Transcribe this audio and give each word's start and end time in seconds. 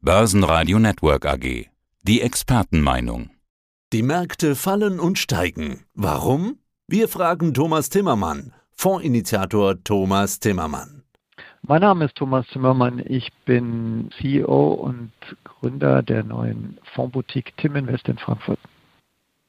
Börsenradio 0.00 0.78
Network 0.78 1.26
AG. 1.26 1.66
Die 2.02 2.20
Expertenmeinung. 2.20 3.30
Die 3.92 4.04
Märkte 4.04 4.54
fallen 4.54 5.00
und 5.00 5.18
steigen. 5.18 5.84
Warum? 5.92 6.60
Wir 6.86 7.08
fragen 7.08 7.52
Thomas 7.52 7.88
Timmermann, 7.88 8.54
Fondsinitiator 8.76 9.82
Thomas 9.82 10.38
Timmermann. 10.38 11.02
Mein 11.62 11.80
Name 11.80 12.04
ist 12.04 12.14
Thomas 12.14 12.46
Timmermann. 12.52 13.02
Ich 13.04 13.32
bin 13.44 14.10
CEO 14.20 14.74
und 14.74 15.10
Gründer 15.42 16.04
der 16.04 16.22
neuen 16.22 16.78
Fondsboutique 16.94 17.56
Tim 17.56 17.74
Invest 17.74 18.06
in 18.06 18.18
Frankfurt. 18.18 18.60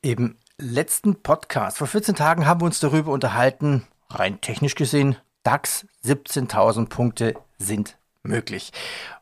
Im 0.02 0.36
letzten 0.58 1.22
Podcast 1.22 1.78
vor 1.78 1.86
14 1.86 2.16
Tagen 2.16 2.48
haben 2.48 2.62
wir 2.62 2.66
uns 2.66 2.80
darüber 2.80 3.12
unterhalten, 3.12 3.84
rein 4.10 4.42
technisch 4.42 4.74
gesehen, 4.74 5.16
DAX 5.44 5.86
17.000 6.04 6.90
Punkte 6.90 7.36
sind 7.60 7.99
möglich. 8.24 8.72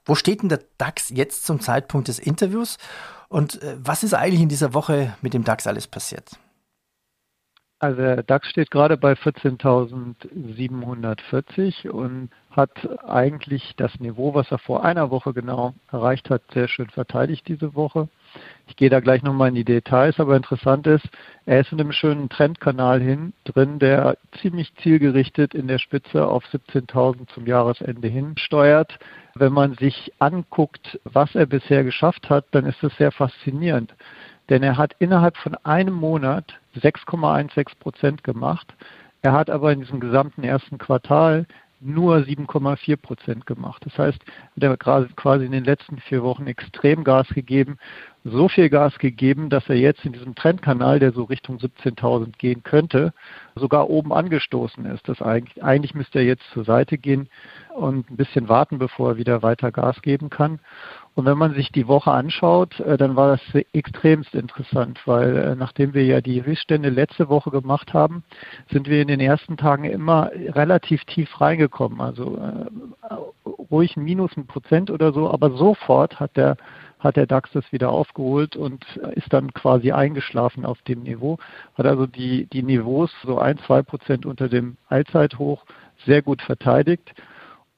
Wo 0.06 0.16
steht 0.16 0.42
denn 0.42 0.50
der 0.50 0.62
DAX 0.78 1.10
jetzt 1.10 1.46
zum 1.46 1.60
Zeitpunkt 1.60 2.08
des 2.08 2.20
Interviews? 2.20 2.78
Und 3.30 3.62
äh, 3.62 3.76
was 3.80 4.04
ist 4.04 4.14
eigentlich 4.14 4.42
in 4.42 4.50
dieser 4.50 4.74
Woche 4.74 5.16
mit 5.22 5.34
dem 5.34 5.44
DAX 5.44 5.68
alles 5.68 5.88
passiert? 5.88 6.40
Also 7.80 8.02
der 8.02 8.24
DAX 8.24 8.50
steht 8.50 8.72
gerade 8.72 8.98
bei 8.98 9.14
14.740 9.14 11.90
und 11.90 12.32
hat 12.50 12.72
eigentlich 13.08 13.76
das 13.78 14.00
Niveau, 14.00 14.34
was 14.34 14.50
er 14.50 14.58
vor 14.58 14.84
einer 14.84 15.12
Woche 15.12 15.32
genau 15.34 15.76
erreicht 15.92 16.32
hat, 16.32 16.42
sehr 16.54 16.68
schön 16.68 16.90
verteidigt 16.90 17.48
diese 17.48 17.76
Woche. 17.76 18.10
Ich 18.68 18.76
gehe 18.76 18.90
da 18.90 19.00
gleich 19.00 19.24
nochmal 19.24 19.50
in 19.50 19.56
die 19.56 19.64
Details, 19.64 20.20
aber 20.20 20.36
interessant 20.36 20.88
ist, 20.88 21.08
er 21.46 21.62
ist 21.62 21.72
in 21.72 21.80
einem 21.80 21.92
schönen 21.92 22.30
Trendkanal 22.30 23.02
hin 23.02 23.34
drin, 23.46 23.80
der 23.80 24.18
ziemlich 24.42 24.74
zielgerichtet 24.76 25.54
in 25.54 25.68
der 25.68 25.80
Spitze 25.80 26.28
auf 26.28 26.44
17.000 26.46 27.28
zum 27.34 27.46
Jahresende 27.46 28.08
hin 28.08 28.36
steuert. 28.38 29.00
Wenn 29.36 29.54
man 29.54 29.76
sich 29.76 30.12
anguckt, 30.20 31.00
was 31.04 31.34
er 31.36 31.46
bisher 31.46 31.84
geschafft 31.84 32.30
hat, 32.30 32.46
dann 32.52 32.66
ist 32.66 32.84
es 32.84 32.96
sehr 32.98 33.12
faszinierend. 33.12 33.94
Denn 34.50 34.64
er 34.64 34.78
hat 34.78 34.96
innerhalb 35.00 35.38
von 35.38 35.56
einem 35.64 35.94
Monat 35.94 36.54
6,16 36.76 37.80
Prozent 37.80 38.24
gemacht. 38.24 38.74
Er 39.22 39.34
hat 39.34 39.50
aber 39.50 39.72
in 39.72 39.82
diesem 39.82 40.00
gesamten 40.00 40.44
ersten 40.44 40.78
Quartal 40.78 41.46
nur 41.80 42.18
7,4 42.18 42.98
Prozent 42.98 43.46
gemacht. 43.46 43.86
Das 43.86 43.98
heißt, 43.98 44.20
er 44.60 44.70
hat 44.70 45.16
quasi 45.16 45.46
in 45.46 45.52
den 45.52 45.64
letzten 45.64 45.98
vier 45.98 46.24
Wochen 46.24 46.48
extrem 46.48 47.04
Gas 47.04 47.28
gegeben, 47.30 47.78
so 48.24 48.50
viel 48.50 48.70
Gas 48.70 48.98
gegeben, 49.00 49.50
dass 49.50 49.70
er 49.70 49.76
jetzt 49.76 50.04
in 50.04 50.14
diesem 50.14 50.36
Trendkanal, 50.36 51.00
der 51.00 51.14
so 51.14 51.24
Richtung 51.24 51.58
17.000 51.58 52.38
gehen 52.38 52.64
könnte, 52.64 53.14
sogar 53.56 53.90
oben 53.90 54.12
angestoßen 54.12 54.86
ist. 54.86 55.08
Das 55.08 55.22
eigentlich, 55.22 55.64
eigentlich 55.64 55.94
müsste 55.94 56.20
er 56.20 56.26
jetzt 56.26 56.44
zur 56.52 56.66
Seite 56.66 56.98
gehen 56.98 57.30
und 57.76 58.10
ein 58.10 58.18
bisschen 58.18 58.50
warten, 58.50 58.80
bevor 58.80 59.12
er 59.12 59.18
wieder 59.18 59.44
weiter 59.44 59.72
Gas 59.72 60.02
geben 60.02 60.30
kann. 60.30 60.60
Und 61.18 61.26
wenn 61.26 61.40
man 61.40 61.56
sich 61.56 61.72
die 61.72 61.88
Woche 61.88 62.12
anschaut, 62.12 62.80
äh, 62.80 62.96
dann 62.96 63.16
war 63.16 63.30
das 63.30 63.64
extremst 63.74 64.36
interessant, 64.36 65.00
weil 65.06 65.36
äh, 65.36 65.56
nachdem 65.56 65.96
wir 65.96 66.06
ja 66.06 66.22
die 66.22 66.46
Höchststände 66.46 66.90
letzte 66.90 67.28
Woche 67.28 67.50
gemacht 67.50 67.92
haben, 67.96 68.24
sind 68.70 68.88
wir 68.88 69.02
in 69.02 69.08
den 69.08 69.20
ersten 69.20 69.58
Tagen 69.58 69.86
immer 69.86 70.30
relativ 70.50 71.04
tief 71.06 71.42
reingekommen. 71.42 72.02
Also 72.02 72.38
äh, 72.38 73.16
ruhig 73.72 73.98
ein 73.98 74.04
Minus 74.04 74.38
ein 74.38 74.46
Prozent 74.46 74.92
oder 74.92 75.12
so, 75.12 75.32
aber 75.32 75.50
sofort 75.58 76.20
hat 76.20 76.38
der 76.38 76.56
hat 77.00 77.16
der 77.16 77.26
DAX 77.26 77.52
das 77.52 77.72
wieder 77.72 77.92
aufgeholt 77.92 78.56
und 78.56 78.84
ist 79.14 79.32
dann 79.32 79.54
quasi 79.54 79.92
eingeschlafen 79.92 80.66
auf 80.66 80.82
dem 80.84 81.04
Niveau. 81.04 81.38
Hat 81.76 81.86
also 81.86 82.08
die, 82.08 82.46
die 82.46 82.64
Niveaus 82.64 83.12
so 83.24 83.38
ein, 83.38 83.60
zwei 83.60 83.84
Prozent 83.84 84.26
unter 84.26 84.50
dem 84.50 84.78
Allzeithoch 84.90 85.64
sehr 86.06 86.24
gut 86.24 86.42
verteidigt. 86.42 87.14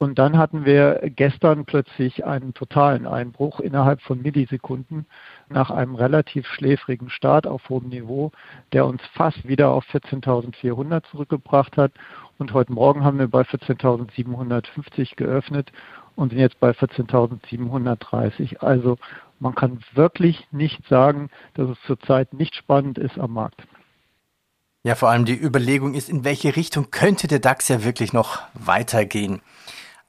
Und 0.02 0.18
dann 0.18 0.38
hatten 0.38 0.64
wir 0.64 0.98
gestern 1.14 1.66
plötzlich 1.66 2.24
einen 2.24 2.54
totalen 2.54 3.06
Einbruch 3.06 3.60
innerhalb 3.60 4.00
von 4.00 4.22
Millisekunden 4.22 5.04
nach 5.50 5.70
einem 5.70 5.94
relativ 5.94 6.46
schläfrigen 6.46 7.10
Start 7.10 7.46
auf 7.46 7.68
hohem 7.68 7.90
Niveau, 7.90 8.32
der 8.72 8.86
uns 8.86 9.02
fast 9.12 9.46
wieder 9.46 9.68
auf 9.68 9.84
14.400 9.92 11.02
zurückgebracht 11.10 11.76
hat. 11.76 11.92
Und 12.38 12.54
heute 12.54 12.72
Morgen 12.72 13.04
haben 13.04 13.18
wir 13.18 13.28
bei 13.28 13.42
14.750 13.42 15.16
geöffnet 15.16 15.70
und 16.16 16.30
sind 16.30 16.38
jetzt 16.38 16.58
bei 16.60 16.70
14.730. 16.70 18.56
Also 18.60 18.96
man 19.38 19.54
kann 19.54 19.80
wirklich 19.92 20.48
nicht 20.50 20.82
sagen, 20.88 21.28
dass 21.52 21.68
es 21.68 21.78
zurzeit 21.86 22.32
nicht 22.32 22.54
spannend 22.54 22.96
ist 22.96 23.18
am 23.18 23.34
Markt. 23.34 23.66
Ja, 24.82 24.94
vor 24.94 25.10
allem 25.10 25.26
die 25.26 25.38
Überlegung 25.38 25.92
ist, 25.92 26.08
in 26.08 26.24
welche 26.24 26.56
Richtung 26.56 26.90
könnte 26.90 27.28
der 27.28 27.38
DAX 27.38 27.68
ja 27.68 27.84
wirklich 27.84 28.14
noch 28.14 28.38
weitergehen. 28.54 29.42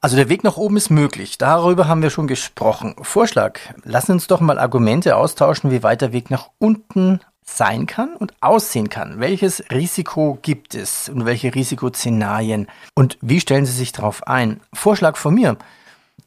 Also 0.03 0.16
der 0.16 0.29
Weg 0.29 0.44
nach 0.44 0.57
oben 0.57 0.78
ist 0.78 0.89
möglich. 0.89 1.38
Darüber 1.38 1.88
haben 1.88 2.01
wir 2.01 2.09
schon 2.09 2.25
gesprochen. 2.25 2.95
Vorschlag. 3.03 3.59
Lassen 3.84 4.13
uns 4.13 4.25
doch 4.25 4.41
mal 4.41 4.57
Argumente 4.57 5.16
austauschen, 5.16 5.69
wie 5.69 5.84
weit 5.84 6.01
der 6.01 6.12
Weg 6.12 6.31
nach 6.31 6.50
unten 6.57 7.19
sein 7.44 7.85
kann 7.85 8.16
und 8.16 8.34
aussehen 8.41 8.89
kann. 8.89 9.19
Welches 9.19 9.63
Risiko 9.72 10.39
gibt 10.41 10.73
es 10.73 11.07
und 11.07 11.25
welche 11.25 11.53
Risikoszenarien 11.53 12.66
und 12.95 13.19
wie 13.22 13.39
stellen 13.39 13.67
Sie 13.67 13.73
sich 13.73 13.91
darauf 13.91 14.25
ein? 14.25 14.59
Vorschlag 14.73 15.17
von 15.17 15.35
mir. 15.35 15.57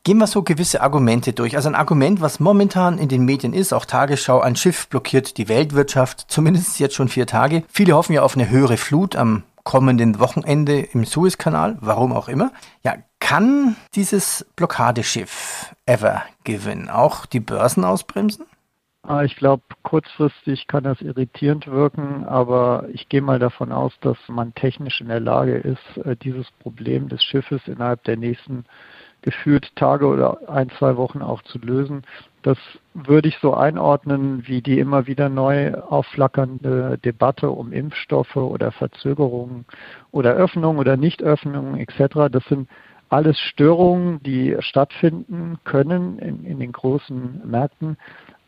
Gehen 0.05 0.19
wir 0.19 0.29
so 0.29 0.43
gewisse 0.43 0.81
Argumente 0.81 1.33
durch. 1.33 1.57
Also 1.57 1.69
ein 1.69 1.75
Argument, 1.75 2.21
was 2.21 2.39
momentan 2.39 2.99
in 2.99 3.09
den 3.09 3.25
Medien 3.25 3.55
ist, 3.55 3.73
auch 3.73 3.87
Tagesschau, 3.87 4.41
ein 4.41 4.55
Schiff 4.55 4.87
blockiert 4.87 5.37
die 5.37 5.49
Weltwirtschaft, 5.49 6.27
zumindest 6.29 6.79
jetzt 6.79 6.95
schon 6.95 7.09
vier 7.09 7.27
Tage. 7.27 7.65
Viele 7.73 7.97
hoffen 7.97 8.13
ja 8.13 8.23
auf 8.23 8.37
eine 8.37 8.51
höhere 8.51 8.77
Flut 8.77 9.17
am 9.17 9.43
kommenden 9.65 10.21
Wochenende 10.21 10.79
im 10.79 11.05
Suezkanal, 11.05 11.77
warum 11.81 12.13
auch 12.13 12.29
immer. 12.29 12.53
Ja, 12.85 12.97
kann 13.25 13.75
dieses 13.95 14.45
Blockadeschiff 14.55 15.75
Ever 15.87 16.25
Given 16.45 16.91
auch 16.91 17.25
die 17.25 17.41
Börsen 17.41 17.83
ausbremsen? 17.83 18.45
Ah, 19.03 19.23
ich 19.23 19.37
glaube, 19.37 19.63
kurzfristig 19.83 20.67
kann 20.67 20.85
das 20.85 21.01
irritierend 21.01 21.67
wirken, 21.67 22.27
aber 22.27 22.85
ich 22.93 23.09
gehe 23.09 23.23
mal 23.23 23.39
davon 23.39 23.73
aus, 23.73 23.95
dass 24.03 24.19
man 24.29 24.55
technisch 24.55 25.01
in 25.01 25.09
der 25.09 25.21
Lage 25.21 25.57
ist, 25.57 26.05
äh, 26.05 26.17
dieses 26.17 26.51
Problem 26.61 27.09
des 27.09 27.23
Schiffes 27.23 27.63
innerhalb 27.67 28.05
der 28.05 28.19
nächsten 28.19 28.67
gefühlt 29.23 29.75
Tage 29.75 30.07
oder 30.07 30.47
ein, 30.51 30.69
zwei 30.79 30.99
Wochen 30.99 31.23
auch 31.23 31.41
zu 31.45 31.59
lösen. 31.59 32.03
Das 32.43 32.59
würde 32.93 33.29
ich 33.29 33.39
so 33.41 33.55
einordnen 33.55 34.47
wie 34.47 34.61
die 34.61 34.79
immer 34.79 35.07
wieder 35.07 35.31
neu 35.31 35.73
aufflackernde 35.73 36.99
Debatte 37.03 37.49
um 37.49 37.73
Impfstoffe 37.73 38.37
oder 38.37 38.71
Verzögerungen 38.71 39.65
oder 40.11 40.35
Öffnung 40.35 40.77
oder 40.77 40.99
Nichtöffnung 40.99 41.79
etc. 41.79 42.31
Das 42.31 42.45
sind 42.51 42.69
alles 43.15 43.39
Störungen, 43.39 44.21
die 44.25 44.57
stattfinden 44.59 45.59
können 45.63 46.19
in, 46.19 46.45
in 46.45 46.59
den 46.59 46.73
großen 46.73 47.43
Märkten, 47.45 47.97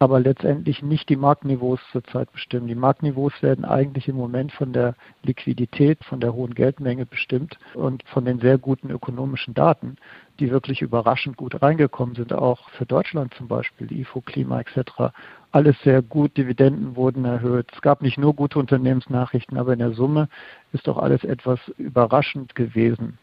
aber 0.01 0.19
letztendlich 0.19 0.83
nicht 0.83 1.09
die 1.09 1.15
Marktniveaus 1.15 1.79
zurzeit 1.93 2.33
bestimmen. 2.33 2.67
Die 2.67 2.75
Marktniveaus 2.75 3.33
werden 3.43 3.65
eigentlich 3.65 4.09
im 4.09 4.17
Moment 4.17 4.51
von 4.51 4.73
der 4.73 4.97
Liquidität, 5.23 6.05
von 6.05 6.19
der 6.19 6.35
hohen 6.35 6.53
Geldmenge 6.53 7.07
bestimmt 7.07 7.61
und 7.75 8.03
von 8.09 8.25
den 8.25 8.41
sehr 8.41 8.59
guten 8.59 8.91
ökonomischen 8.91 9.55
Daten, 9.55 9.99
die 10.41 10.51
wirklich 10.51 10.83
überraschend 10.83 11.37
gut 11.37 11.63
reingekommen 11.63 12.17
sind, 12.17 12.33
auch 12.33 12.69
für 12.71 12.87
Deutschland 12.87 13.35
zum 13.35 13.47
Beispiel, 13.47 13.93
IFO, 13.93 14.21
Klima 14.21 14.59
etc. 14.59 15.15
Alles 15.53 15.81
sehr 15.85 16.03
gut, 16.03 16.37
Dividenden 16.37 16.97
wurden 16.97 17.25
erhöht. 17.25 17.69
Es 17.73 17.83
gab 17.83 18.03
nicht 18.03 18.19
nur 18.19 18.35
gute 18.35 18.59
Unternehmensnachrichten, 18.59 19.59
aber 19.59 19.75
in 19.75 19.79
der 19.79 19.93
Summe 19.93 20.29
ist 20.73 20.89
doch 20.89 20.99
alles 20.99 21.23
etwas 21.23 21.61
überraschend 21.79 22.57
gewesen. 22.57 23.19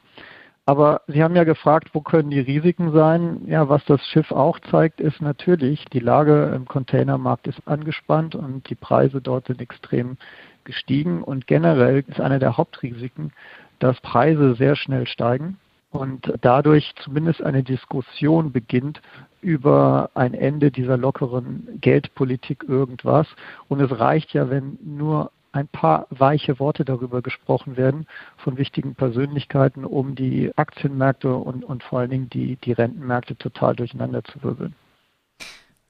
Aber 0.65 1.01
Sie 1.07 1.21
haben 1.21 1.35
ja 1.35 1.43
gefragt, 1.43 1.89
wo 1.93 1.99
können 1.99 2.29
die 2.29 2.39
Risiken 2.39 2.93
sein? 2.93 3.41
Ja, 3.47 3.67
was 3.67 3.83
das 3.85 4.01
Schiff 4.07 4.31
auch 4.31 4.59
zeigt, 4.71 5.01
ist 5.01 5.21
natürlich, 5.21 5.83
die 5.91 5.99
Lage 5.99 6.53
im 6.55 6.65
Containermarkt 6.65 7.47
ist 7.47 7.59
angespannt 7.65 8.33
und 8.33 8.69
die 8.69 8.75
Preise 8.75 9.19
dort 9.19 9.47
sind 9.47 9.61
extrem 9.61 10.17
gestiegen. 10.63 11.21
Und 11.21 11.47
generell 11.47 12.05
ist 12.07 12.21
einer 12.21 12.39
der 12.39 12.55
Hauptrisiken, 12.55 13.33
dass 13.79 13.99
Preise 13.99 14.55
sehr 14.55 14.77
schnell 14.77 15.05
steigen 15.05 15.57
und 15.93 16.33
dadurch 16.41 16.93
zumindest 17.03 17.43
eine 17.43 17.63
Diskussion 17.63 18.51
beginnt 18.51 19.01
über 19.41 20.09
ein 20.15 20.33
Ende 20.33 20.71
dieser 20.71 20.97
lockeren 20.97 21.67
Geldpolitik 21.81 22.63
irgendwas. 22.67 23.27
Und 23.67 23.81
es 23.81 23.99
reicht 23.99 24.33
ja, 24.33 24.49
wenn 24.49 24.79
nur 24.83 25.31
ein 25.53 25.67
paar 25.67 26.07
weiche 26.09 26.59
Worte 26.59 26.83
darüber 26.83 27.21
gesprochen 27.21 27.77
werden 27.77 28.07
von 28.37 28.57
wichtigen 28.57 28.95
Persönlichkeiten, 28.95 29.85
um 29.85 30.15
die 30.15 30.51
Aktienmärkte 30.57 31.33
und, 31.33 31.63
und 31.63 31.83
vor 31.83 31.99
allen 31.99 32.09
Dingen 32.09 32.29
die, 32.29 32.57
die 32.57 32.73
Rentenmärkte 32.73 33.37
total 33.37 33.75
durcheinander 33.75 34.23
zu 34.23 34.43
wirbeln. 34.43 34.75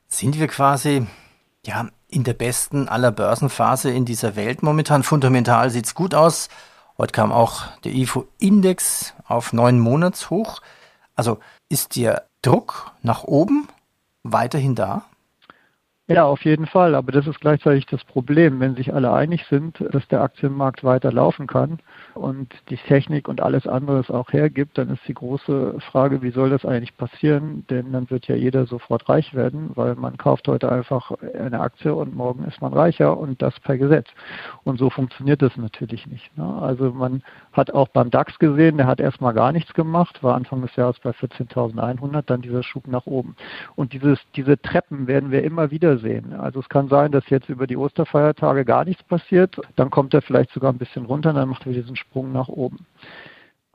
Sind 0.07 0.39
wir 0.39 0.47
quasi 0.47 1.07
ja, 1.65 1.89
in 2.09 2.23
der 2.23 2.33
besten 2.33 2.87
aller 2.87 3.11
Börsenphase 3.11 3.89
in 3.89 4.05
dieser 4.05 4.35
Welt 4.35 4.61
momentan? 4.61 5.01
Fundamental 5.01 5.69
sieht 5.69 5.85
es 5.85 5.95
gut 5.95 6.13
aus. 6.13 6.49
Heute 6.97 7.13
kam 7.13 7.31
auch 7.31 7.65
der 7.85 7.93
IFO-Index 7.93 9.15
auf 9.25 9.53
neun 9.53 9.79
Monatshoch. 9.79 10.61
Also 11.15 11.39
ist 11.69 11.95
der 11.95 12.27
Druck 12.41 12.91
nach 13.01 13.23
oben 13.23 13.67
weiterhin 14.23 14.75
da? 14.75 15.05
Ja, 16.09 16.25
auf 16.25 16.43
jeden 16.43 16.65
Fall. 16.65 16.95
Aber 16.95 17.13
das 17.13 17.27
ist 17.27 17.39
gleichzeitig 17.39 17.85
das 17.85 18.03
Problem, 18.03 18.59
wenn 18.59 18.75
sich 18.75 18.93
alle 18.93 19.13
einig 19.13 19.45
sind, 19.49 19.81
dass 19.91 20.05
der 20.09 20.21
Aktienmarkt 20.21 20.83
weiter 20.83 21.13
laufen 21.13 21.47
kann 21.47 21.79
und 22.13 22.53
die 22.69 22.75
Technik 22.75 23.29
und 23.29 23.39
alles 23.39 23.67
andere 23.67 24.03
auch 24.13 24.33
hergibt, 24.33 24.77
dann 24.77 24.89
ist 24.89 25.07
die 25.07 25.13
große 25.13 25.79
Frage, 25.79 26.21
wie 26.21 26.31
soll 26.31 26.49
das 26.49 26.65
eigentlich 26.65 26.97
passieren? 26.97 27.65
Denn 27.69 27.93
dann 27.93 28.09
wird 28.09 28.27
ja 28.27 28.35
jeder 28.35 28.65
sofort 28.65 29.07
reich 29.07 29.33
werden, 29.33 29.71
weil 29.75 29.95
man 29.95 30.17
kauft 30.17 30.49
heute 30.49 30.69
einfach 30.69 31.13
eine 31.39 31.61
Aktie 31.61 31.95
und 31.95 32.13
morgen 32.13 32.43
ist 32.43 32.61
man 32.61 32.73
reicher 32.73 33.17
und 33.17 33.41
das 33.41 33.57
per 33.61 33.77
Gesetz. 33.77 34.09
Und 34.65 34.79
so 34.79 34.89
funktioniert 34.89 35.41
das 35.41 35.55
natürlich 35.55 36.05
nicht. 36.07 36.37
Ne? 36.37 36.43
Also 36.43 36.91
man 36.91 37.23
hat 37.53 37.71
auch 37.71 37.87
beim 37.87 38.11
DAX 38.11 38.37
gesehen, 38.39 38.75
der 38.75 38.87
hat 38.87 38.99
erstmal 38.99 39.33
gar 39.33 39.53
nichts 39.53 39.73
gemacht, 39.73 40.21
war 40.21 40.35
Anfang 40.35 40.61
des 40.63 40.75
Jahres 40.75 40.99
bei 40.99 41.11
14.100, 41.11 42.23
dann 42.23 42.41
dieser 42.41 42.63
Schub 42.63 42.87
nach 42.87 43.05
oben. 43.05 43.37
Und 43.77 43.93
dieses, 43.93 44.19
diese 44.35 44.61
Treppen 44.61 45.07
werden 45.07 45.31
wir 45.31 45.43
immer 45.43 45.71
wieder 45.71 45.92
sehen. 45.97 46.33
Also 46.33 46.59
es 46.59 46.69
kann 46.69 46.87
sein, 46.89 47.11
dass 47.11 47.29
jetzt 47.29 47.49
über 47.49 47.67
die 47.67 47.77
Osterfeiertage 47.77 48.65
gar 48.65 48.85
nichts 48.85 49.03
passiert, 49.03 49.59
dann 49.75 49.89
kommt 49.89 50.13
er 50.13 50.21
vielleicht 50.21 50.51
sogar 50.51 50.71
ein 50.71 50.77
bisschen 50.77 51.05
runter, 51.05 51.33
dann 51.33 51.49
macht 51.49 51.65
er 51.65 51.73
diesen 51.73 51.95
Sprung 51.95 52.31
nach 52.31 52.47
oben. 52.47 52.85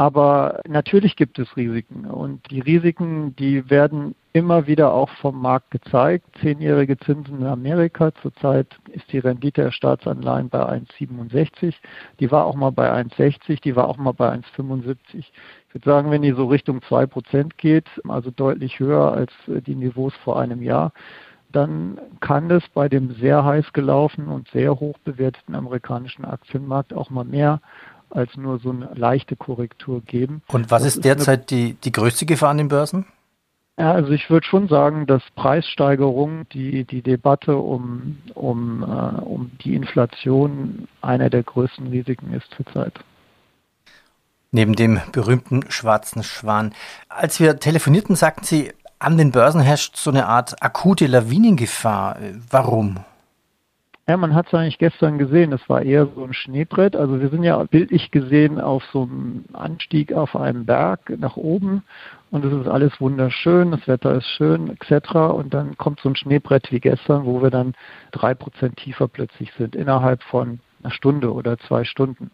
Aber 0.00 0.61
natürlich 0.69 1.17
gibt 1.17 1.41
es 1.41 1.56
Risiken 1.56 2.05
und 2.05 2.49
die 2.53 2.61
Risiken, 2.61 3.35
die 3.35 3.69
werden 3.69 4.15
immer 4.32 4.69
wieder 4.69 4.93
auch 4.93 5.09
vom 5.20 5.41
Markt 5.43 5.73
gezeigt. 5.73 6.25
Zehnjährige 6.41 6.97
Zinsen 6.99 7.41
in 7.41 7.47
Amerika, 7.47 8.15
zurzeit 8.23 8.69
ist 8.93 9.12
die 9.12 9.19
Rendite 9.19 9.62
der 9.62 9.73
Staatsanleihen 9.73 10.50
bei 10.50 10.61
1,67. 10.61 11.75
Die 12.20 12.31
war 12.31 12.44
auch 12.44 12.55
mal 12.55 12.70
bei 12.70 12.93
1,60, 12.93 13.61
die 13.61 13.75
war 13.75 13.88
auch 13.88 13.97
mal 13.97 14.12
bei 14.12 14.32
1,75. 14.32 14.97
Ich 15.15 15.32
würde 15.73 15.85
sagen, 15.85 16.12
wenn 16.12 16.23
die 16.23 16.32
so 16.32 16.47
Richtung 16.47 16.79
2% 16.79 17.56
geht, 17.56 17.88
also 18.06 18.31
deutlich 18.31 18.79
höher 18.79 19.12
als 19.12 19.32
die 19.49 19.75
Niveaus 19.75 20.15
vor 20.23 20.38
einem 20.38 20.62
Jahr, 20.62 20.93
dann 21.53 21.99
kann 22.21 22.50
es 22.50 22.62
bei 22.75 22.89
dem 22.89 23.15
sehr 23.15 23.45
heiß 23.45 23.73
gelaufenen 23.73 24.29
und 24.29 24.49
sehr 24.49 24.79
hoch 24.81 24.99
bewerteten 25.05 25.55
amerikanischen 25.55 26.25
Aktienmarkt 26.25 26.93
auch 26.93 27.11
mal 27.11 27.25
mehr 27.25 27.61
als 28.11 28.37
nur 28.37 28.59
so 28.59 28.71
eine 28.71 28.91
leichte 28.95 29.37
Korrektur 29.37 30.00
geben. 30.03 30.43
Und 30.49 30.71
was 30.71 30.83
das 30.83 30.97
ist 30.97 31.05
derzeit 31.05 31.41
ist 31.41 31.50
die, 31.50 31.75
die 31.75 31.93
größte 31.93 32.27
Gefahr 32.27 32.50
an 32.50 32.59
den 32.59 32.69
Börsen? 32.69 33.06
Ja, 33.79 33.93
also 33.93 34.11
ich 34.11 34.29
würde 34.29 34.45
schon 34.45 34.67
sagen, 34.67 35.06
dass 35.06 35.23
Preissteigerung, 35.37 36.49
die, 36.49 36.85
die 36.85 37.00
Debatte 37.00 37.56
um, 37.56 38.19
um, 38.35 38.83
äh, 38.83 39.21
um 39.21 39.53
die 39.62 39.77
Inflation 39.77 40.89
einer 41.01 41.31
der 41.31 41.44
größten 41.44 41.87
Risiken 41.87 42.35
ist 42.35 42.51
zurzeit. 42.56 42.94
Neben 44.51 44.75
dem 44.75 45.01
berühmten 45.12 45.71
schwarzen 45.71 46.25
Schwan. 46.25 46.73
Als 47.09 47.39
wir 47.39 47.61
telefonierten, 47.61 48.17
sagten 48.17 48.44
Sie, 48.44 48.73
an 48.99 49.17
den 49.17 49.33
Börsen 49.33 49.61
herrscht 49.61 49.97
so 49.97 50.11
eine 50.11 50.27
Art 50.27 50.62
akute 50.62 51.06
Lawinengefahr. 51.06 52.17
Warum? 52.50 52.99
Ja, 54.09 54.17
man 54.17 54.35
hat 54.35 54.47
es 54.47 54.55
eigentlich 54.55 54.79
gestern 54.79 55.19
gesehen. 55.19 55.53
Es 55.53 55.69
war 55.69 55.83
eher 55.83 56.06
so 56.15 56.25
ein 56.25 56.33
Schneebrett. 56.33 56.97
Also 56.97 57.21
wir 57.21 57.29
sind 57.29 57.43
ja 57.43 57.62
bildlich 57.65 58.11
gesehen 58.11 58.59
auf 58.59 58.83
so 58.91 59.03
einem 59.03 59.45
Anstieg 59.53 60.15
auf 60.15 60.35
einem 60.35 60.65
Berg 60.65 61.12
nach 61.19 61.37
oben 61.37 61.83
und 62.31 62.45
es 62.45 62.53
ist 62.53 62.69
alles 62.69 63.00
wunderschön, 63.00 63.71
das 63.71 63.87
Wetter 63.89 64.15
ist 64.15 64.27
schön 64.27 64.71
etc. 64.71 65.15
Und 65.15 65.55
dann 65.55 65.77
kommt 65.79 66.01
so 66.01 66.09
ein 66.09 66.17
Schneebrett 66.17 66.71
wie 66.71 66.81
gestern, 66.81 67.25
wo 67.25 67.43
wir 67.43 67.51
dann 67.51 67.75
drei 68.12 68.35
Prozent 68.35 68.77
tiefer 68.77 69.09
plötzlich 69.09 69.53
sind 69.56 69.75
innerhalb 69.75 70.23
von 70.23 70.61
einer 70.83 70.93
Stunde 70.93 71.33
oder 71.33 71.59
zwei 71.59 71.85
Stunden. 71.85 72.31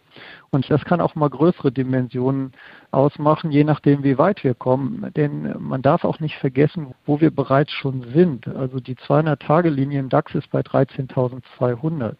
Und 0.50 0.70
das 0.70 0.84
kann 0.84 1.00
auch 1.00 1.14
mal 1.14 1.30
größere 1.30 1.72
Dimensionen 1.72 2.52
ausmachen, 2.90 3.50
je 3.50 3.64
nachdem, 3.64 4.04
wie 4.04 4.18
weit 4.18 4.44
wir 4.44 4.54
kommen. 4.54 5.10
Denn 5.16 5.54
man 5.58 5.82
darf 5.82 6.04
auch 6.04 6.20
nicht 6.20 6.36
vergessen, 6.36 6.94
wo 7.06 7.20
wir 7.20 7.30
bereits 7.30 7.72
schon 7.72 8.02
sind. 8.14 8.46
Also 8.48 8.80
die 8.80 8.96
200-Tage-Linie 8.96 10.00
im 10.00 10.08
DAX 10.08 10.34
ist 10.34 10.50
bei 10.50 10.60
13.200. 10.60 12.14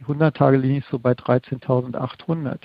Die 0.00 0.06
100-Tage-Linie 0.06 0.78
ist 0.78 0.88
so 0.88 0.98
bei 0.98 1.12
13.800. 1.12 2.56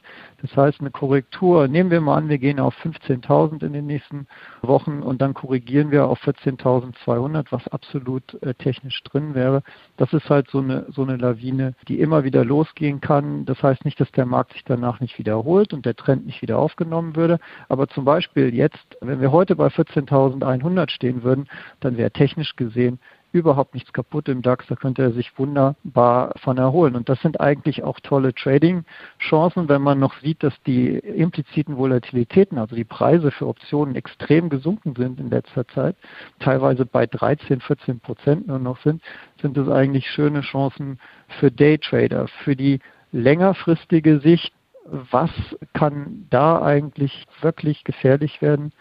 Das 0.42 0.56
heißt, 0.56 0.80
eine 0.80 0.90
Korrektur, 0.90 1.68
nehmen 1.68 1.92
wir 1.92 2.00
mal 2.00 2.16
an, 2.16 2.30
wir 2.30 2.38
gehen 2.38 2.62
auf 2.62 2.74
15.000 2.78 3.62
in 3.66 3.74
den 3.74 3.86
nächsten 3.88 4.28
Wochen 4.62 5.02
und 5.02 5.22
dann 5.22 5.34
korrigieren 5.34 5.92
wir 5.92 6.08
auf 6.08 6.24
14.200, 6.24 7.48
was 7.50 7.68
absolut 7.68 8.42
äh, 8.42 8.54
technisch 8.54 9.04
drin 9.04 9.36
wäre. 9.36 9.64
Das 9.98 10.14
ist 10.14 10.30
halt 10.30 10.50
so 10.50 10.60
eine, 10.60 10.86
so 10.90 11.04
eine 11.04 11.18
Lawine, 11.18 11.74
die 11.90 12.00
immer 12.00 12.24
wieder 12.24 12.46
losgehen 12.46 13.02
kann. 13.02 13.44
Das 13.44 13.62
heißt 13.62 13.84
nicht, 13.84 14.00
dass 14.00 14.12
der 14.14 14.26
Markt 14.26 14.54
sich 14.54 14.64
danach 14.64 15.02
nicht 15.02 15.20
wiederholt 15.20 15.74
und 15.74 15.86
der 15.86 15.98
Trend 15.98 16.26
nicht 16.26 16.42
wieder 16.42 16.58
aufgenommen 16.58 17.18
würde. 17.18 17.40
Aber 17.68 17.90
zum 17.90 18.06
Beispiel 18.06 18.56
jetzt, 18.56 18.98
wenn 19.02 19.20
wir 19.20 19.34
heute 19.34 19.58
bei 19.58 19.68
14.100 19.68 20.90
stehen 20.90 21.24
würden, 21.24 21.50
dann 21.82 21.98
wäre 21.98 22.12
technisch 22.12 22.56
gesehen 22.56 22.98
überhaupt 23.36 23.74
nichts 23.74 23.92
kaputt 23.92 24.30
im 24.30 24.42
DAX, 24.42 24.66
da 24.68 24.76
könnte 24.76 25.02
er 25.02 25.12
sich 25.12 25.38
wunderbar 25.38 26.34
von 26.38 26.58
erholen. 26.58 26.96
Und 26.96 27.10
das 27.10 27.20
sind 27.22 27.42
eigentlich 27.42 27.84
auch 27.84 28.00
tolle 28.00 28.34
Trading-Chancen, 28.34 29.68
wenn 29.68 29.82
man 29.82 30.00
noch 30.00 30.16
sieht, 30.22 30.42
dass 30.42 30.54
die 30.66 30.98
impliziten 30.98 31.76
Volatilitäten, 31.76 32.58
also 32.58 32.76
die 32.76 32.86
Preise 32.86 33.32
für 33.32 33.48
Optionen 33.48 33.96
extrem 33.96 34.50
gesunken 34.50 34.96
sind 34.96 35.20
in 35.20 35.30
letzter 35.30 35.68
Zeit, 35.68 35.98
teilweise 36.40 36.86
bei 36.86 37.06
13, 37.06 37.60
14 37.60 38.00
Prozent 38.00 38.48
nur 38.48 38.60
noch 38.60 38.82
sind, 38.82 39.02
sind 39.42 39.58
es 39.58 39.68
eigentlich 39.68 40.10
schöne 40.10 40.42
Chancen 40.42 40.98
für 41.40 41.52
Daytrader, 41.52 42.28
für 42.46 42.56
die 42.56 42.80
längerfristige 43.12 44.20
Sicht. 44.22 44.54
Was 44.86 45.32
kann 45.74 46.28
da 46.30 46.62
eigentlich 46.62 47.26
wirklich 47.42 47.84
gefährlich 47.84 48.42
werden? 48.42 48.72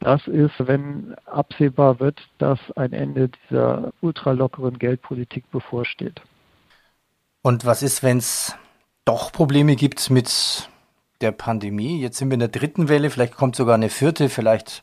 Das 0.00 0.26
ist, 0.26 0.54
wenn 0.58 1.14
absehbar 1.26 1.98
wird, 1.98 2.20
dass 2.38 2.58
ein 2.76 2.92
Ende 2.92 3.28
dieser 3.28 3.92
ultralockeren 4.00 4.78
Geldpolitik 4.78 5.50
bevorsteht. 5.50 6.20
Und 7.42 7.64
was 7.64 7.82
ist, 7.82 8.02
wenn 8.02 8.18
es 8.18 8.56
doch 9.04 9.32
Probleme 9.32 9.74
gibt 9.74 10.10
mit 10.10 10.68
der 11.20 11.32
Pandemie? 11.32 12.00
Jetzt 12.00 12.18
sind 12.18 12.28
wir 12.28 12.34
in 12.34 12.40
der 12.40 12.48
dritten 12.48 12.88
Welle, 12.88 13.10
vielleicht 13.10 13.34
kommt 13.34 13.56
sogar 13.56 13.74
eine 13.74 13.88
vierte, 13.88 14.28
vielleicht 14.28 14.82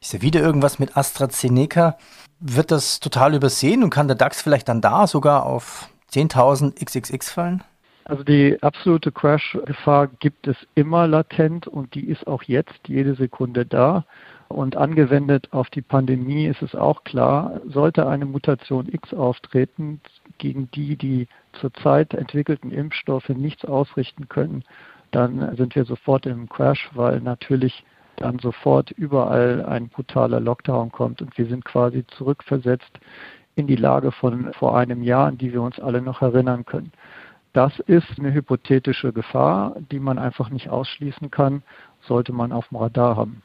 ist 0.00 0.14
ja 0.14 0.22
wieder 0.22 0.40
irgendwas 0.40 0.78
mit 0.78 0.96
AstraZeneca. 0.96 1.98
Wird 2.40 2.70
das 2.70 3.00
total 3.00 3.34
übersehen 3.34 3.84
und 3.84 3.90
kann 3.90 4.08
der 4.08 4.16
DAX 4.16 4.40
vielleicht 4.40 4.68
dann 4.68 4.80
da 4.80 5.06
sogar 5.06 5.44
auf 5.44 5.90
10.000 6.10 6.82
XXX 6.82 7.30
fallen? 7.30 7.62
Also 8.04 8.24
die 8.24 8.58
absolute 8.62 9.12
Crash-Gefahr 9.12 10.08
gibt 10.08 10.48
es 10.48 10.56
immer 10.74 11.06
latent 11.06 11.68
und 11.68 11.94
die 11.94 12.06
ist 12.06 12.26
auch 12.26 12.42
jetzt 12.42 12.88
jede 12.88 13.14
Sekunde 13.14 13.66
da. 13.66 14.04
Und 14.50 14.76
angewendet 14.76 15.52
auf 15.52 15.70
die 15.70 15.80
Pandemie 15.80 16.46
ist 16.46 16.60
es 16.60 16.74
auch 16.74 17.04
klar, 17.04 17.60
sollte 17.66 18.08
eine 18.08 18.26
Mutation 18.26 18.88
X 18.92 19.14
auftreten, 19.14 20.00
gegen 20.38 20.68
die 20.72 20.96
die 20.96 21.28
zurzeit 21.52 22.14
entwickelten 22.14 22.72
Impfstoffe 22.72 23.28
nichts 23.28 23.64
ausrichten 23.64 24.28
können, 24.28 24.64
dann 25.12 25.56
sind 25.56 25.76
wir 25.76 25.84
sofort 25.84 26.26
im 26.26 26.48
Crash, 26.48 26.90
weil 26.94 27.20
natürlich 27.20 27.84
dann 28.16 28.40
sofort 28.40 28.90
überall 28.90 29.64
ein 29.64 29.88
brutaler 29.88 30.40
Lockdown 30.40 30.90
kommt 30.90 31.22
und 31.22 31.38
wir 31.38 31.46
sind 31.46 31.64
quasi 31.64 32.04
zurückversetzt 32.08 32.98
in 33.54 33.68
die 33.68 33.76
Lage 33.76 34.10
von 34.10 34.52
vor 34.54 34.76
einem 34.76 35.04
Jahr, 35.04 35.28
an 35.28 35.38
die 35.38 35.52
wir 35.52 35.62
uns 35.62 35.78
alle 35.78 36.02
noch 36.02 36.22
erinnern 36.22 36.64
können. 36.64 36.90
Das 37.52 37.78
ist 37.78 38.18
eine 38.18 38.34
hypothetische 38.34 39.12
Gefahr, 39.12 39.76
die 39.92 40.00
man 40.00 40.18
einfach 40.18 40.50
nicht 40.50 40.70
ausschließen 40.70 41.30
kann, 41.30 41.62
sollte 42.00 42.32
man 42.32 42.50
auf 42.50 42.66
dem 42.68 42.78
Radar 42.78 43.16
haben. 43.16 43.42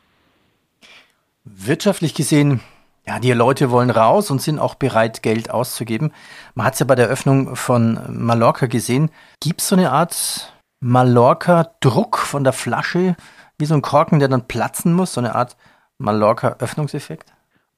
Wirtschaftlich 1.46 2.16
gesehen, 2.16 2.60
ja, 3.06 3.20
die 3.20 3.32
Leute 3.32 3.70
wollen 3.70 3.92
raus 3.92 4.32
und 4.32 4.42
sind 4.42 4.58
auch 4.58 4.74
bereit, 4.74 5.22
Geld 5.22 5.52
auszugeben. 5.52 6.12
Man 6.56 6.66
hat 6.66 6.74
es 6.74 6.80
ja 6.80 6.88
bei 6.88 6.96
der 6.96 7.08
Öffnung 7.08 7.56
von 7.56 8.00
Mallorca 8.10 8.66
gesehen. 8.66 9.12
Gibt 9.40 9.62
es 9.62 9.68
so 9.68 9.76
eine 9.76 9.92
Art 9.92 10.54
Mallorca-Druck 10.80 12.18
von 12.18 12.44
der 12.44 12.54
Flasche, 12.54 13.16
wie 13.60 13.66
so 13.66 13.76
ein 13.76 13.84
Korken, 13.84 14.18
der 14.18 14.28
dann 14.28 14.48
platzen 14.48 14.94
muss, 14.94 15.14
so 15.14 15.22
eine 15.22 15.36
Art 15.36 15.56
Mallorca-Öffnungseffekt? 16.00 17.32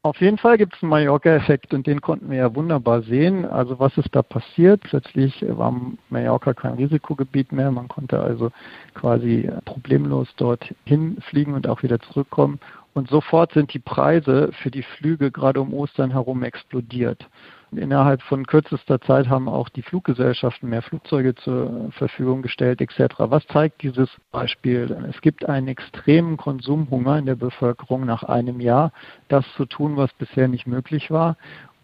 Auf 0.03 0.21
jeden 0.21 0.37
Fall 0.37 0.57
gibt 0.57 0.75
es 0.75 0.83
einen 0.83 0.91
Mallorca-Effekt 0.91 1.73
und 1.73 1.85
den 1.85 1.99
konnten 1.99 2.29
wir 2.29 2.37
ja 2.37 2.55
wunderbar 2.55 3.01
sehen. 3.01 3.45
Also 3.45 3.79
was 3.79 3.97
ist 3.97 4.15
da 4.15 4.21
passiert? 4.21 4.81
Plötzlich 4.83 5.43
war 5.45 5.75
Mallorca 6.09 6.53
kein 6.53 6.75
Risikogebiet 6.75 7.51
mehr. 7.51 7.71
Man 7.71 7.89
konnte 7.89 8.21
also 8.21 8.51
quasi 8.93 9.51
problemlos 9.65 10.29
dort 10.37 10.73
hinfliegen 10.85 11.55
und 11.55 11.67
auch 11.67 11.83
wieder 11.83 11.99
zurückkommen. 11.99 12.61
Und 12.97 13.09
sofort 13.09 13.53
sind 13.53 13.75
die 13.75 13.79
Preise 13.79 14.49
für 14.53 14.71
die 14.71 14.81
Flüge 14.81 15.29
gerade 15.29 15.61
um 15.61 15.71
Ostern 15.71 16.09
herum 16.09 16.41
explodiert. 16.41 17.27
Innerhalb 17.71 18.23
von 18.23 18.47
kürzester 18.47 18.99
Zeit 19.01 19.29
haben 19.29 19.47
auch 19.47 19.69
die 19.69 19.83
Fluggesellschaften 19.83 20.67
mehr 20.67 20.81
Flugzeuge 20.81 21.35
zur 21.35 21.91
Verfügung 21.91 22.41
gestellt 22.41 22.81
etc. 22.81 23.13
Was 23.19 23.45
zeigt 23.49 23.83
dieses 23.83 24.09
Beispiel? 24.31 24.89
Es 25.11 25.21
gibt 25.21 25.47
einen 25.47 25.67
extremen 25.67 26.37
Konsumhunger 26.37 27.19
in 27.19 27.27
der 27.27 27.35
Bevölkerung 27.35 28.03
nach 28.03 28.23
einem 28.23 28.59
Jahr, 28.59 28.91
das 29.27 29.45
zu 29.57 29.65
tun, 29.65 29.95
was 29.95 30.11
bisher 30.13 30.47
nicht 30.47 30.65
möglich 30.65 31.11
war. 31.11 31.37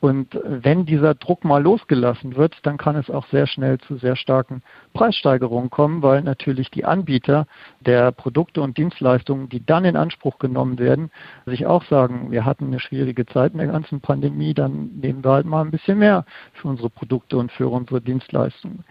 Und 0.03 0.38
wenn 0.43 0.86
dieser 0.86 1.15
Druck 1.15 1.45
mal 1.45 1.63
losgelassen 1.63 2.36
wird, 2.36 2.57
dann 2.63 2.75
kann 2.75 2.98
es 2.98 3.10
auch 3.10 3.25
sehr 3.27 3.48
schnell 3.48 3.77
zu 3.77 3.95
sehr 3.95 4.17
starken 4.17 4.62
Preissteigerungen 4.91 5.69
kommen, 5.69 6.01
weil 6.01 6.22
natürlich 6.24 6.69
die 6.69 6.83
Anbieter 6.83 7.48
der 7.79 8.12
Produkte 8.12 8.62
und 8.62 8.75
Dienstleistungen, 8.77 9.48
die 9.48 9.65
dann 9.65 9.86
in 9.86 9.95
Anspruch 9.95 10.39
genommen 10.39 10.77
werden, 10.77 11.10
sich 11.45 11.65
auch 11.67 11.86
sagen, 11.86 12.31
wir 12.31 12.43
hatten 12.43 12.65
eine 12.65 12.81
schwierige 12.81 13.25
Zeit 13.25 13.53
in 13.53 13.60
der 13.60 13.67
ganzen 13.67 14.01
Pandemie, 14.01 14.53
dann 14.53 14.89
nehmen 15.00 15.24
wir 15.24 15.31
halt 15.31 15.45
mal 15.45 15.62
ein 15.62 15.72
bisschen 15.72 16.00
mehr 16.00 16.25
für 16.51 16.67
unsere 16.67 16.89
Produkte 16.89 17.38
und 17.38 17.50
für 17.53 17.69
unsere 17.69 18.01
Dienstleistungen. 18.01 18.83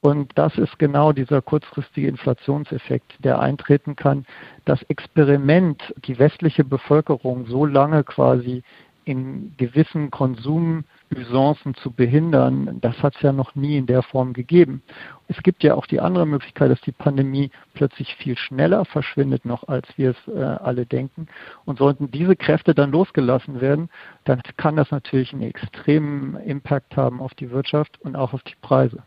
Und 0.00 0.32
das 0.36 0.56
ist 0.58 0.78
genau 0.78 1.12
dieser 1.12 1.40
kurzfristige 1.40 2.08
Inflationseffekt, 2.08 3.16
der 3.24 3.40
eintreten 3.40 3.96
kann. 3.96 4.26
Das 4.66 4.82
Experiment, 4.84 5.94
die 6.04 6.18
westliche 6.18 6.62
Bevölkerung 6.62 7.46
so 7.46 7.64
lange 7.64 8.04
quasi 8.04 8.62
in 9.08 9.54
gewissen 9.56 10.10
Konsumusancen 10.10 11.74
zu 11.82 11.90
behindern, 11.90 12.78
das 12.82 13.02
hat 13.02 13.16
es 13.16 13.22
ja 13.22 13.32
noch 13.32 13.54
nie 13.54 13.78
in 13.78 13.86
der 13.86 14.02
Form 14.02 14.34
gegeben. 14.34 14.82
Es 15.28 15.42
gibt 15.42 15.62
ja 15.62 15.74
auch 15.74 15.86
die 15.86 16.00
andere 16.00 16.26
Möglichkeit, 16.26 16.70
dass 16.70 16.80
die 16.82 16.92
Pandemie 16.92 17.50
plötzlich 17.72 18.14
viel 18.16 18.36
schneller 18.36 18.84
verschwindet 18.84 19.46
noch, 19.46 19.66
als 19.66 19.86
wir 19.96 20.10
es 20.10 20.32
äh, 20.34 20.40
alle 20.40 20.84
denken. 20.84 21.26
Und 21.64 21.78
sollten 21.78 22.10
diese 22.10 22.36
Kräfte 22.36 22.74
dann 22.74 22.90
losgelassen 22.90 23.62
werden, 23.62 23.88
dann 24.24 24.42
kann 24.58 24.76
das 24.76 24.90
natürlich 24.90 25.32
einen 25.32 25.42
extremen 25.42 26.36
Impact 26.36 26.94
haben 26.98 27.22
auf 27.22 27.32
die 27.32 27.50
Wirtschaft 27.50 27.98
und 28.02 28.14
auch 28.14 28.34
auf 28.34 28.42
die 28.42 28.56
Preise. 28.60 29.02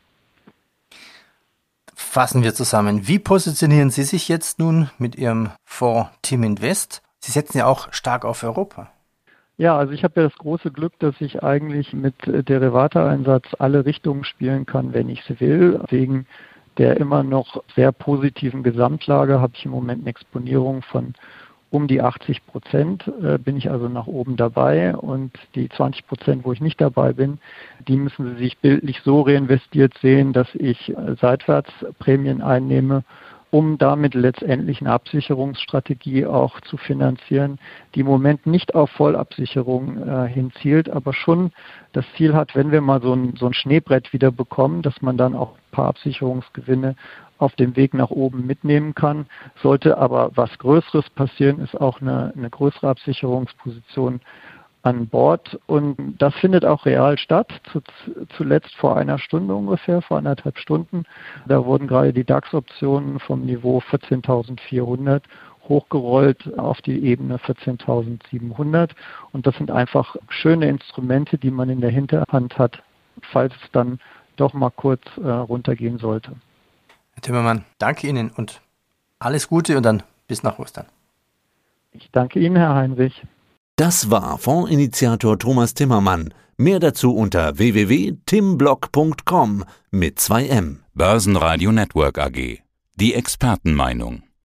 Fassen 1.93 2.41
wir 2.43 2.55
zusammen. 2.55 3.07
Wie 3.07 3.19
positionieren 3.19 3.91
Sie 3.91 4.03
sich 4.03 4.27
jetzt 4.27 4.57
nun 4.57 4.89
mit 4.97 5.15
Ihrem 5.15 5.51
Fonds 5.63 6.09
Team 6.23 6.41
Invest? 6.41 7.03
Sie 7.19 7.31
setzen 7.31 7.59
ja 7.59 7.67
auch 7.67 7.93
stark 7.93 8.25
auf 8.25 8.41
Europa. 8.41 8.91
Ja, 9.61 9.77
also 9.77 9.93
ich 9.93 10.03
habe 10.03 10.19
ja 10.19 10.27
das 10.27 10.35
große 10.39 10.71
Glück, 10.71 10.93
dass 10.97 11.21
ich 11.21 11.43
eigentlich 11.43 11.93
mit 11.93 12.15
Derivateeinsatz 12.25 13.45
alle 13.59 13.85
Richtungen 13.85 14.23
spielen 14.23 14.65
kann, 14.65 14.91
wenn 14.95 15.07
ich 15.07 15.29
es 15.29 15.39
will. 15.39 15.79
Wegen 15.89 16.25
der 16.79 16.97
immer 16.97 17.21
noch 17.21 17.61
sehr 17.75 17.91
positiven 17.91 18.63
Gesamtlage 18.63 19.39
habe 19.39 19.53
ich 19.55 19.65
im 19.65 19.69
Moment 19.69 20.01
eine 20.01 20.09
Exponierung 20.09 20.81
von 20.81 21.13
um 21.69 21.87
die 21.87 22.01
80 22.01 22.47
Prozent 22.47 23.07
äh, 23.21 23.37
bin 23.37 23.55
ich 23.55 23.69
also 23.69 23.87
nach 23.87 24.07
oben 24.07 24.35
dabei 24.35 24.95
und 24.95 25.31
die 25.53 25.69
20 25.69 26.07
Prozent, 26.07 26.43
wo 26.43 26.53
ich 26.53 26.59
nicht 26.59 26.81
dabei 26.81 27.13
bin, 27.13 27.37
die 27.87 27.97
müssen 27.97 28.33
Sie 28.33 28.43
sich 28.43 28.57
bildlich 28.57 29.01
so 29.05 29.21
reinvestiert 29.21 29.93
sehen, 30.01 30.33
dass 30.33 30.47
ich 30.55 30.89
äh, 30.89 31.15
seitwärts 31.21 31.71
Prämien 31.99 32.41
einnehme 32.41 33.03
um 33.51 33.77
damit 33.77 34.13
letztendlich 34.15 34.81
eine 34.81 34.91
Absicherungsstrategie 34.91 36.25
auch 36.25 36.61
zu 36.61 36.77
finanzieren, 36.77 37.59
die 37.93 37.99
im 37.99 38.07
Moment 38.07 38.47
nicht 38.47 38.73
auf 38.73 38.89
Vollabsicherung 38.91 40.01
äh, 40.01 40.27
hinzielt, 40.27 40.89
aber 40.89 41.13
schon 41.13 41.51
das 41.91 42.05
Ziel 42.15 42.33
hat, 42.33 42.55
wenn 42.55 42.71
wir 42.71 42.79
mal 42.81 43.01
so 43.01 43.13
ein, 43.13 43.35
so 43.35 43.45
ein 43.45 43.53
Schneebrett 43.53 44.13
wieder 44.13 44.31
bekommen, 44.31 44.81
dass 44.81 45.01
man 45.01 45.17
dann 45.17 45.35
auch 45.35 45.51
ein 45.51 45.71
paar 45.71 45.87
Absicherungsgewinne 45.87 46.95
auf 47.37 47.55
dem 47.55 47.75
Weg 47.75 47.93
nach 47.93 48.09
oben 48.09 48.47
mitnehmen 48.47 48.95
kann. 48.95 49.25
Sollte 49.61 49.97
aber 49.97 50.31
was 50.35 50.57
Größeres 50.59 51.09
passieren, 51.09 51.59
ist 51.59 51.79
auch 51.79 51.99
eine, 51.99 52.33
eine 52.37 52.49
größere 52.49 52.87
Absicherungsposition 52.87 54.21
an 54.83 55.07
Bord 55.07 55.59
und 55.67 56.15
das 56.17 56.33
findet 56.35 56.65
auch 56.65 56.85
real 56.85 57.17
statt, 57.17 57.61
zuletzt 58.35 58.75
vor 58.75 58.97
einer 58.97 59.19
Stunde 59.19 59.53
ungefähr, 59.53 60.01
vor 60.01 60.17
anderthalb 60.17 60.57
Stunden. 60.57 61.03
Da 61.47 61.65
wurden 61.65 61.87
gerade 61.87 62.13
die 62.13 62.23
DAX-Optionen 62.23 63.19
vom 63.19 63.41
Niveau 63.45 63.79
14.400 63.91 65.21
hochgerollt 65.69 66.57
auf 66.57 66.81
die 66.81 67.05
Ebene 67.05 67.37
14.700 67.37 68.91
und 69.31 69.45
das 69.45 69.55
sind 69.55 69.69
einfach 69.69 70.15
schöne 70.29 70.67
Instrumente, 70.67 71.37
die 71.37 71.51
man 71.51 71.69
in 71.69 71.81
der 71.81 71.91
Hinterhand 71.91 72.57
hat, 72.57 72.81
falls 73.31 73.53
es 73.63 73.71
dann 73.71 73.99
doch 74.35 74.53
mal 74.53 74.71
kurz 74.71 75.01
äh, 75.17 75.29
runtergehen 75.29 75.99
sollte. 75.99 76.31
Herr 77.13 77.21
Timmermann, 77.21 77.65
danke 77.77 78.07
Ihnen 78.07 78.31
und 78.31 78.61
alles 79.19 79.47
Gute 79.47 79.77
und 79.77 79.83
dann 79.83 80.01
bis 80.27 80.41
nach 80.41 80.57
Ostern. 80.57 80.87
Ich 81.93 82.09
danke 82.11 82.39
Ihnen, 82.39 82.55
Herr 82.55 82.73
Heinrich. 82.73 83.21
Das 83.75 84.11
war 84.11 84.37
Fondsinitiator 84.37 85.39
Thomas 85.39 85.73
Timmermann. 85.73 86.31
Mehr 86.57 86.79
dazu 86.79 87.15
unter 87.15 87.57
www.timblock.com 87.57 89.63
mit 89.89 90.19
2M. 90.19 90.77
Börsenradio 90.93 91.71
Network 91.71 92.19
AG. 92.19 92.59
Die 92.95 93.15
Expertenmeinung. 93.15 94.21